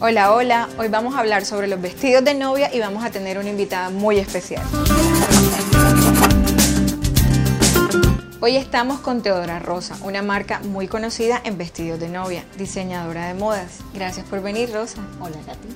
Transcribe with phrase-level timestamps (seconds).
[0.00, 0.68] Hola, hola.
[0.78, 3.90] Hoy vamos a hablar sobre los vestidos de novia y vamos a tener una invitada
[3.90, 4.62] muy especial.
[8.40, 13.34] Hoy estamos con Teodora Rosa, una marca muy conocida en vestidos de novia, diseñadora de
[13.34, 13.78] modas.
[13.92, 15.02] Gracias por venir, Rosa.
[15.20, 15.68] Hola, Katy.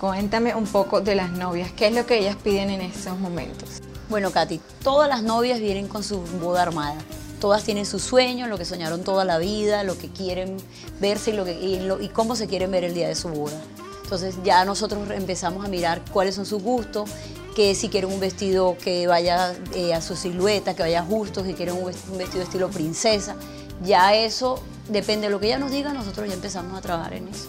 [0.00, 3.80] Cuéntame un poco de las novias, ¿qué es lo que ellas piden en estos momentos?
[4.08, 6.96] Bueno, Katy, todas las novias vienen con su boda armada.
[7.40, 10.56] Todas tienen sus sueños, lo que soñaron toda la vida, lo que quieren
[11.00, 13.60] verse y, lo que, y, cómo se quieren ver el día de su boda.
[14.02, 17.10] Entonces ya nosotros empezamos a mirar cuáles son sus gustos,
[17.54, 21.54] que si quieren un vestido que vaya eh, a su silueta, que vaya justo, si
[21.54, 23.36] quieren un vestido estilo princesa.
[23.84, 27.28] Ya eso depende de lo que ella nos diga, nosotros ya empezamos a trabajar en
[27.28, 27.48] eso.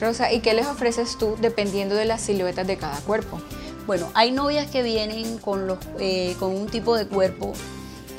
[0.00, 3.40] Rosa, ¿y qué les ofreces tú dependiendo de las siluetas de cada cuerpo?
[3.86, 7.52] Bueno, hay novias que vienen con, los, eh, con un tipo de cuerpo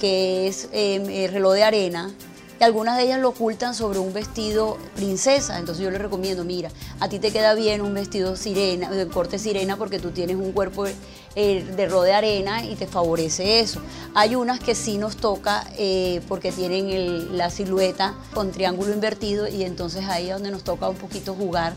[0.02, 2.12] que es em, el reloj de arena,
[2.60, 5.60] y algunas de ellas lo ocultan sobre un vestido princesa.
[5.60, 9.38] Entonces yo les recomiendo, mira, a ti te queda bien un vestido sirena, de corte
[9.38, 13.80] sirena, porque tú tienes un cuerpo eh, de reloj de arena y te favorece eso.
[14.16, 19.64] Hay unas que sí nos toca eh, porque tienen la silueta con triángulo invertido y
[19.64, 21.74] entonces ahí es donde nos toca un poquito jugar.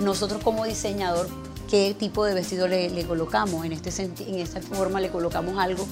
[0.00, 1.28] Nosotros como diseñador
[1.68, 3.64] qué tipo de vestido le, colocamos.
[3.64, 5.86] En, este en esta forma le colocamos algo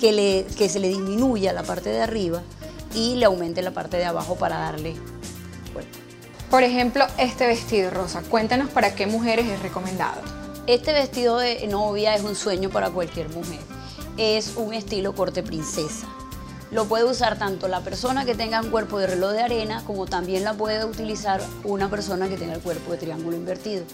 [0.00, 2.42] que, le, que se le disminuya la parte de arriba
[2.94, 4.94] y le aumente la parte de abajo para darle
[5.72, 5.98] cuerpo.
[6.50, 10.20] Por ejemplo, este vestido rosa, cuéntanos para qué mujeres es recomendado.
[10.66, 13.60] Este vestido de novia es un sueño para cualquier mujer.
[14.16, 16.08] Es un estilo corte princesa.
[16.70, 20.06] Lo puede usar tanto la persona que tenga un cuerpo de reloj de arena como
[20.06, 23.84] también la puede utilizar una persona que tenga el cuerpo de triángulo invertido,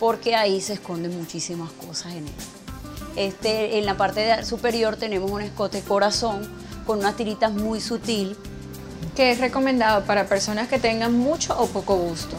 [0.00, 2.61] porque ahí se esconden muchísimas cosas en él.
[3.16, 6.48] Este, en la parte superior tenemos un escote corazón
[6.86, 8.36] con unas tiritas muy sutil.
[9.16, 12.36] Que es recomendado para personas que tengan mucho o poco gusto.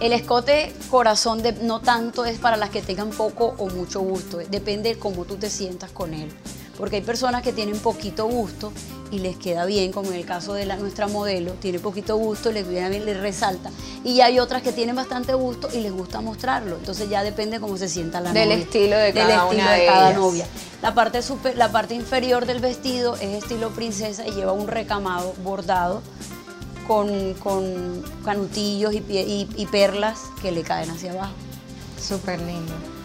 [0.00, 4.38] El escote corazón de, no tanto es para las que tengan poco o mucho gusto,
[4.38, 6.32] depende de cómo tú te sientas con él
[6.80, 8.72] porque hay personas que tienen poquito gusto
[9.10, 12.52] y les queda bien, como en el caso de la, nuestra modelo, tiene poquito gusto,
[12.52, 13.70] les viene bien, les resalta.
[14.04, 16.76] Y hay otras que tienen bastante gusto y les gusta mostrarlo.
[16.76, 18.62] Entonces ya depende cómo se sienta la del novia.
[18.64, 20.46] Estilo de del estilo una de, cada novia.
[20.80, 25.34] La parte, super, la parte inferior del vestido es estilo princesa y lleva un recamado
[25.42, 26.02] bordado
[26.86, 31.34] con, con canutillos y, y, y perlas que le caen hacia abajo.
[32.00, 32.99] Súper lindo.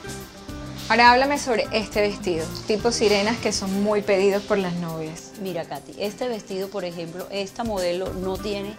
[0.88, 5.32] Ahora háblame sobre este vestido, tipo sirenas que son muy pedidos por las novias.
[5.42, 8.76] Mira, Katy, este vestido, por ejemplo, esta modelo no tiene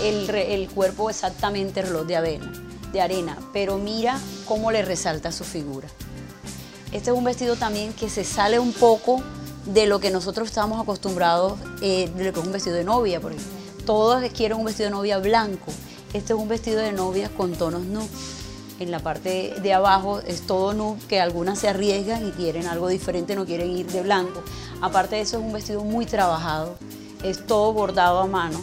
[0.00, 2.40] el, cuerpo exactamente reloj de
[2.92, 5.88] de arena, pero mira cómo le resalta su figura.
[6.92, 9.20] Este es un vestido también que se sale un poco
[9.66, 13.38] de lo que nosotros estamos acostumbrados, eh, que es un vestido de novia, porque
[13.84, 15.72] todos quieren un vestido de novia blanco.
[16.14, 18.08] Este es un vestido de novia con tonos nude
[18.78, 22.88] en la parte de abajo es todo nude, que algunas se arriesgan y quieren algo
[22.88, 24.42] diferente, no quieren ir de blanco.
[24.80, 26.76] Aparte de eso es un vestido muy trabajado,
[27.22, 28.60] es todo bordado a mano,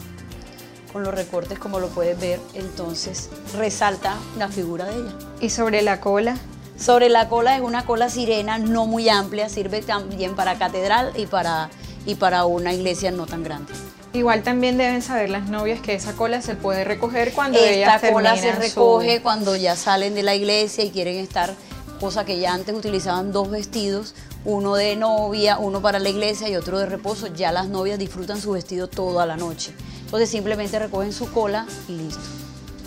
[0.93, 5.15] con los recortes como lo puedes ver, entonces resalta la figura de ella.
[5.41, 6.37] ¿Y sobre la cola?
[6.77, 11.25] Sobre la cola es una cola sirena no muy amplia, sirve también para catedral y
[11.25, 11.69] para,
[12.05, 13.73] y para una iglesia no tan grande.
[14.15, 18.01] Igual también deben saber las novias que esa cola se puede recoger cuando Esta ellas
[18.11, 21.53] cola se recoge su- cuando ya salen de la iglesia y quieren estar,
[21.99, 24.15] cosa que ya antes utilizaban dos vestidos,
[24.45, 27.27] uno de novia, uno para la iglesia y otro de reposo.
[27.27, 29.73] Ya las novias disfrutan su vestido toda la noche.
[30.05, 32.21] Entonces simplemente recogen su cola y listo.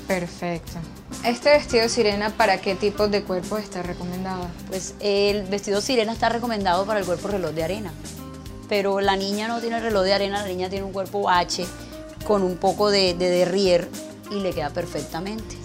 [0.06, 0.78] Perfecto.
[1.25, 4.47] ¿Este vestido sirena para qué tipo de cuerpo está recomendado?
[4.69, 7.93] Pues el vestido sirena está recomendado para el cuerpo reloj de arena.
[8.69, 11.67] Pero la niña no tiene reloj de arena, la niña tiene un cuerpo H
[12.27, 13.89] con un poco de, de derrier
[14.31, 15.56] y le queda perfectamente.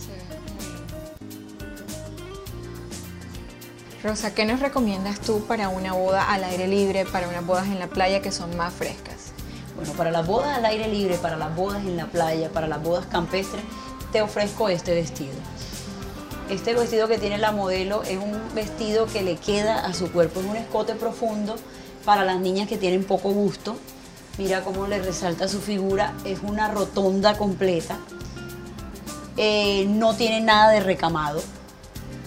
[4.03, 7.80] Rosa, ¿qué nos recomiendas tú para una boda al aire libre, para unas bodas en
[7.80, 9.31] la playa que son más frescas?
[9.78, 12.84] Bueno, para las bodas al aire libre, para las bodas en la playa, para las
[12.84, 13.64] bodas campestres,
[14.12, 15.34] te ofrezco este vestido.
[16.50, 20.41] Este vestido que tiene la modelo es un vestido que le queda a su cuerpo,
[20.41, 21.55] es un escote profundo
[22.05, 23.76] para las niñas que tienen poco gusto.
[24.38, 27.97] Mira cómo le resalta su figura, es una rotonda completa.
[29.38, 31.41] Eh, no tiene nada de recamado,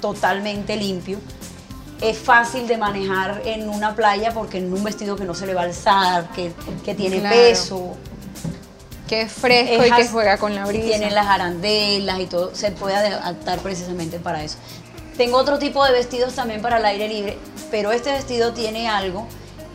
[0.00, 1.19] totalmente limpio.
[2.00, 5.55] Es fácil de manejar en una playa porque en un vestido que no se le
[5.55, 6.52] va a alzar, que,
[6.84, 7.34] que tiene Claro.
[7.37, 7.96] peso,
[9.08, 10.84] Que es fresco es y que juega con la brisa.
[10.88, 14.56] tiene las arandelas y todo, se puede adaptar precisamente para eso.
[15.17, 17.38] Tengo otro tipo de vestidos también para el aire libre,
[17.70, 19.26] pero este vestido tiene algo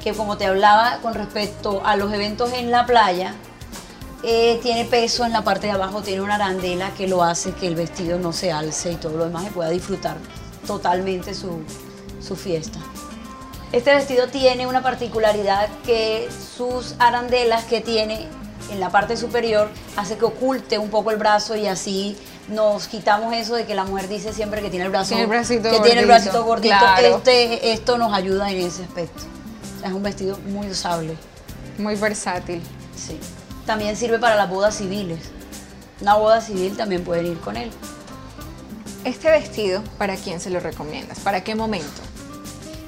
[0.04, 3.36] que como te hablaba con respecto a los eventos en la playa,
[4.24, 7.66] Eh, tiene peso en la parte de abajo, tiene una arandela que lo hace que
[7.66, 10.16] el vestido no se alce y todo lo demás y pueda disfrutar
[10.68, 11.64] totalmente su,
[12.22, 12.78] su fiesta.
[13.72, 18.28] Este vestido tiene una particularidad que sus arandelas que tiene
[18.72, 22.16] en la parte superior hace que oculte un poco el brazo y así
[22.48, 25.30] nos quitamos eso de que la mujer dice siempre que tiene el brazo Tiene el
[25.30, 26.76] bracito que gordito, tiene el bracito gordito.
[26.78, 27.18] claro.
[27.18, 29.24] Este, esto nos ayuda en ese aspecto.
[29.84, 31.18] Es un vestido muy usable.
[31.78, 32.62] Muy versátil.
[32.96, 33.20] Sí.
[33.66, 35.20] También sirve para las bodas civiles.
[36.02, 37.72] Una boda civil también pueden ir con él.
[39.04, 41.20] Este vestido, ¿para quién se lo recomiendas?
[41.20, 42.02] ¿Para qué momento?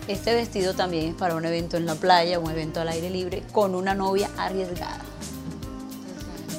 [0.07, 3.43] Este vestido también es para un evento en la playa, un evento al aire libre,
[3.51, 4.99] con una novia arriesgada.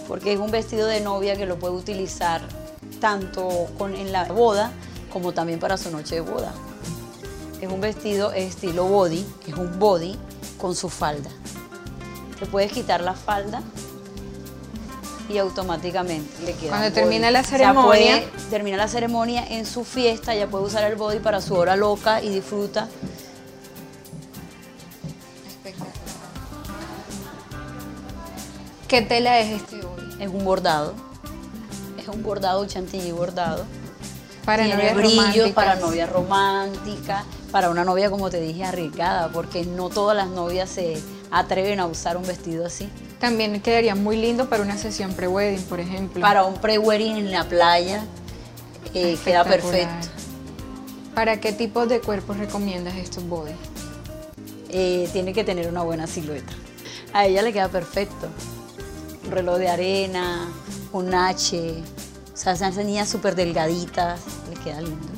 [0.09, 2.41] Porque es un vestido de novia que lo puede utilizar
[3.01, 4.73] tanto con, en la boda
[5.13, 6.53] como también para su noche de boda.
[7.65, 10.19] Es un vestido estilo body, es un body
[10.59, 11.31] con su falda.
[12.39, 13.63] Te puedes quitar la falda
[15.31, 17.33] y automáticamente le queda Cuando termina body.
[17.33, 17.85] la ceremonia-
[18.31, 21.75] puede- termina la ceremonia en su fiesta, ya puede usar el body para su hora
[21.75, 22.87] loca y disfruta.
[28.89, 30.15] ¿Qué tela es este hoy?
[30.21, 30.95] Es un bordado.
[31.99, 33.65] Es un bordado chantilly bordado.
[34.45, 35.53] Para Tiene novias románticas.
[35.53, 40.69] para novia romántica, para una novia, como te dije, arriesgada, porque no todas las novias
[40.69, 42.89] se atreven a usar un vestido así.
[43.21, 46.21] También quedaría muy lindo para una sesión pre-wedding, por ejemplo.
[46.21, 48.03] Para un pre-wedding en la playa,
[48.93, 50.09] eh, queda perfecto.
[51.15, 53.53] ¿Para qué tipo de cuerpos recomiendas estos body?
[54.71, 56.53] Eh, tiene que tener una buena silueta.
[57.13, 58.27] A ella le queda perfecto.
[59.27, 60.49] Un reloj de arena,
[60.93, 61.85] un H,
[62.33, 65.14] o sea, esas niñas súper delgaditas, le queda lindo.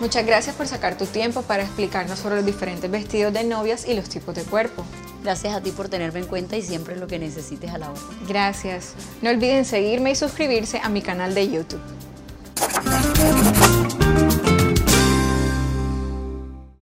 [0.00, 3.92] Muchas gracias por sacar tu tiempo para explicarnos sobre los diferentes vestidos de novias y
[3.92, 4.82] los tipos de cuerpo.
[5.22, 8.00] Gracias a ti por tenerme en cuenta y siempre lo que necesites a la hora.
[8.26, 8.94] Gracias.
[9.20, 11.80] No olviden seguirme y suscribirse a mi canal de YouTube.